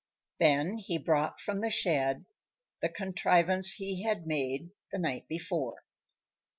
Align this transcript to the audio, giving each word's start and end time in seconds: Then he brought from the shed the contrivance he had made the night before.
Then 0.39 0.79
he 0.79 0.97
brought 0.97 1.39
from 1.39 1.61
the 1.61 1.69
shed 1.69 2.25
the 2.81 2.89
contrivance 2.89 3.73
he 3.73 4.01
had 4.01 4.25
made 4.25 4.71
the 4.91 4.97
night 4.97 5.27
before. 5.27 5.83